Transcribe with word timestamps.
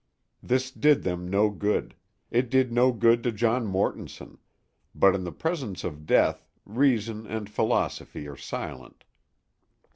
This 0.41 0.71
did 0.71 1.03
them 1.03 1.27
no 1.29 1.51
good; 1.51 1.93
it 2.31 2.49
did 2.49 2.71
no 2.71 2.91
good 2.91 3.21
to 3.21 3.31
John 3.31 3.67
Mortonson; 3.67 4.39
but 4.95 5.13
in 5.13 5.23
the 5.23 5.31
presence 5.31 5.83
of 5.83 6.07
death 6.07 6.49
reason 6.65 7.27
and 7.27 7.47
philosophy 7.47 8.27
are 8.27 8.35
silent. 8.35 9.03